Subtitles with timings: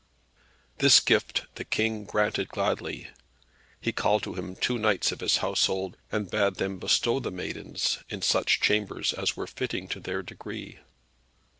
[0.79, 3.09] This gift the King granted gladly.
[3.79, 7.99] He called to him two knights of his household, and bade them bestow the maidens
[8.09, 10.79] in such chambers as were fitting to their degree.